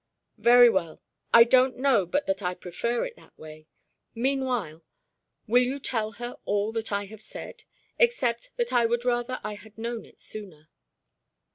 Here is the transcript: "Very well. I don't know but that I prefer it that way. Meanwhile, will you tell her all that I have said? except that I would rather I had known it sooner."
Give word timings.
"Very 0.39 0.67
well. 0.67 0.99
I 1.31 1.43
don't 1.43 1.77
know 1.77 2.07
but 2.07 2.25
that 2.25 2.41
I 2.41 2.55
prefer 2.55 3.05
it 3.05 3.15
that 3.17 3.37
way. 3.37 3.67
Meanwhile, 4.15 4.81
will 5.45 5.61
you 5.61 5.77
tell 5.77 6.13
her 6.13 6.37
all 6.43 6.71
that 6.71 6.91
I 6.91 7.05
have 7.05 7.21
said? 7.21 7.65
except 7.99 8.49
that 8.57 8.73
I 8.73 8.87
would 8.87 9.05
rather 9.05 9.39
I 9.43 9.53
had 9.53 9.77
known 9.77 10.05
it 10.05 10.19
sooner." 10.19 10.69